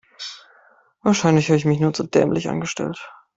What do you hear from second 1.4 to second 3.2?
habe ich mich nur zu dämlich angestellt.